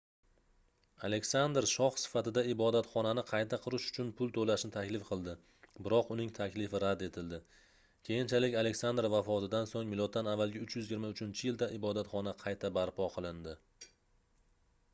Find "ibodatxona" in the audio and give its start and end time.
11.81-12.33